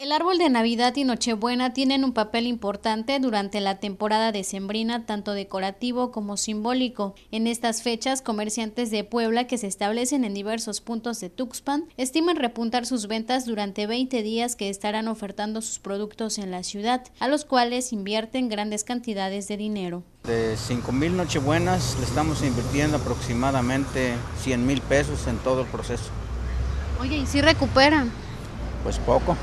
El 0.00 0.12
árbol 0.12 0.38
de 0.38 0.48
Navidad 0.48 0.96
y 0.96 1.04
Nochebuena 1.04 1.74
tienen 1.74 2.04
un 2.04 2.14
papel 2.14 2.46
importante 2.46 3.20
durante 3.20 3.60
la 3.60 3.80
temporada 3.80 4.32
decembrina, 4.32 5.04
tanto 5.04 5.34
decorativo 5.34 6.10
como 6.10 6.38
simbólico. 6.38 7.14
En 7.30 7.46
estas 7.46 7.82
fechas, 7.82 8.22
comerciantes 8.22 8.90
de 8.90 9.04
Puebla 9.04 9.46
que 9.46 9.58
se 9.58 9.66
establecen 9.66 10.24
en 10.24 10.32
diversos 10.32 10.80
puntos 10.80 11.20
de 11.20 11.28
Tuxpan 11.28 11.84
estiman 11.98 12.36
repuntar 12.36 12.86
sus 12.86 13.08
ventas 13.08 13.44
durante 13.44 13.86
20 13.86 14.22
días 14.22 14.56
que 14.56 14.70
estarán 14.70 15.06
ofertando 15.06 15.60
sus 15.60 15.80
productos 15.80 16.38
en 16.38 16.50
la 16.50 16.62
ciudad, 16.62 17.04
a 17.18 17.28
los 17.28 17.44
cuales 17.44 17.92
invierten 17.92 18.48
grandes 18.48 18.84
cantidades 18.84 19.48
de 19.48 19.58
dinero. 19.58 20.02
De 20.24 20.56
5 20.56 20.92
mil 20.92 21.14
Nochebuenas 21.14 21.98
le 21.98 22.06
estamos 22.06 22.42
invirtiendo 22.42 22.96
aproximadamente 22.96 24.14
100 24.38 24.66
mil 24.66 24.80
pesos 24.80 25.26
en 25.26 25.36
todo 25.40 25.60
el 25.60 25.66
proceso. 25.66 26.04
Oye, 26.98 27.18
¿y 27.18 27.26
si 27.26 27.42
recuperan? 27.42 28.10
Pues 28.82 28.98
poco. 28.98 29.36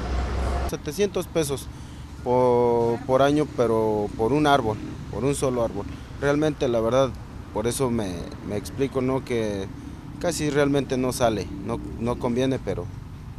700 0.70 1.28
pesos 1.28 1.68
por, 2.24 3.22
año, 3.22 3.48
pero 3.56 4.10
por 4.18 4.34
un 4.34 4.48
árbol, 4.48 4.78
por 5.12 5.24
un 5.24 5.36
solo 5.36 5.64
árbol. 5.64 5.86
Realmente, 6.20 6.68
la 6.68 6.80
verdad, 6.80 7.10
por 7.54 7.68
eso 7.68 7.90
me, 7.90 8.12
explico, 8.52 9.02
¿no? 9.02 9.24
Que 9.24 9.68
casi 10.20 10.50
realmente 10.50 10.98
no 10.98 11.14
sale, 11.14 11.48
no, 11.66 11.80
no 12.00 12.20
conviene, 12.20 12.60
pero 12.60 12.86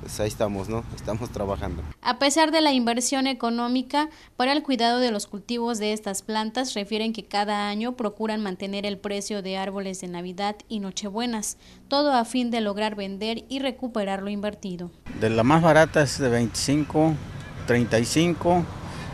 pues 0.01 0.20
ahí 0.20 0.29
estamos, 0.29 0.69
¿no? 0.69 0.84
Estamos 0.95 1.30
trabajando. 1.30 1.83
A 2.02 2.19
pesar 2.19 2.51
de 2.51 2.61
la 2.61 2.73
inversión 2.73 3.27
económica 3.27 4.09
para 4.37 4.52
el 4.52 4.62
cuidado 4.62 5.01
de 5.01 5.11
los 5.11 5.27
cultivos 5.27 5.79
de 5.79 5.93
estas 5.93 6.23
plantas, 6.23 6.75
refieren 6.75 7.12
que 7.12 7.25
cada 7.25 7.69
año 7.69 7.97
procuran 7.97 8.42
mantener 8.42 8.87
el 8.87 8.98
precio 8.98 9.42
de 9.42 9.56
árboles 9.56 10.01
de 10.01 10.09
Navidad 10.09 10.56
y 10.69 10.80
Nochebuenas, 10.80 11.59
todo 11.89 12.12
a 12.12 12.25
fin 12.25 12.51
de 12.51 12.61
lograr 12.61 12.95
vender 12.95 13.45
y 13.48 13.59
recuperar 13.59 14.23
lo 14.23 14.30
invertido. 14.30 14.91
De 15.20 15.30
la 15.30 15.42
más 15.42 15.62
barata 15.62 16.03
es 16.03 16.19
de 16.19 16.28
25, 16.28 17.15
35, 17.67 18.65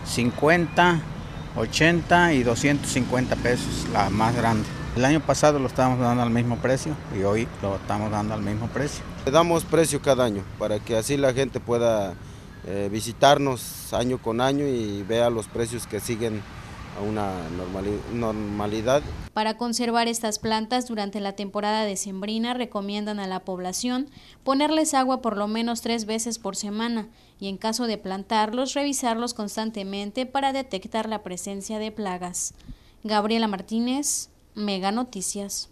50, 0.04 1.00
80 1.56 2.32
y 2.34 2.42
250 2.42 3.36
pesos, 3.36 3.86
la 3.92 4.10
más 4.10 4.34
grande. 4.34 4.64
El 4.96 5.04
año 5.04 5.20
pasado 5.20 5.58
lo 5.58 5.66
estábamos 5.66 5.98
dando 6.00 6.22
al 6.22 6.30
mismo 6.30 6.56
precio 6.58 6.94
y 7.18 7.22
hoy 7.22 7.48
lo 7.62 7.76
estamos 7.76 8.10
dando 8.10 8.34
al 8.34 8.42
mismo 8.42 8.68
precio. 8.68 9.04
Le 9.26 9.32
damos 9.32 9.64
precio 9.64 10.00
cada 10.00 10.24
año 10.24 10.42
para 10.58 10.78
que 10.78 10.96
así 10.96 11.16
la 11.16 11.32
gente 11.32 11.60
pueda 11.60 12.14
eh, 12.66 12.88
visitarnos 12.90 13.92
año 13.92 14.18
con 14.18 14.40
año 14.40 14.66
y 14.66 15.02
vea 15.02 15.30
los 15.30 15.46
precios 15.46 15.86
que 15.86 16.00
siguen 16.00 16.42
a 16.96 17.02
una 17.02 17.32
normalidad. 18.12 19.02
Para 19.32 19.56
conservar 19.56 20.08
estas 20.08 20.38
plantas 20.38 20.86
durante 20.86 21.20
la 21.20 21.32
temporada 21.32 21.84
decembrina 21.84 22.54
recomiendan 22.54 23.20
a 23.20 23.26
la 23.26 23.40
población 23.40 24.08
ponerles 24.44 24.94
agua 24.94 25.20
por 25.20 25.36
lo 25.36 25.48
menos 25.48 25.80
tres 25.80 26.04
veces 26.04 26.38
por 26.38 26.56
semana 26.56 27.08
y 27.40 27.48
en 27.48 27.56
caso 27.56 27.86
de 27.86 27.98
plantarlos 27.98 28.74
revisarlos 28.74 29.34
constantemente 29.34 30.26
para 30.26 30.52
detectar 30.52 31.08
la 31.08 31.22
presencia 31.22 31.78
de 31.78 31.90
plagas. 31.90 32.54
Gabriela 33.02 33.48
Martínez, 33.48 34.30
Mega 34.54 34.92
Noticias. 34.92 35.68